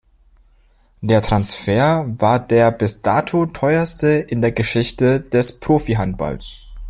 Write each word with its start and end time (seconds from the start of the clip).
Der 1.01 1.21
Transfer 1.21 2.07
war 2.19 2.39
der 2.39 2.71
bis 2.71 3.03
dato 3.03 3.45
teuerste 3.45 4.07
in 4.07 4.41
der 4.41 4.51
Geschichte 4.51 5.19
des 5.21 5.59
Profi-Handballs. 5.59 6.57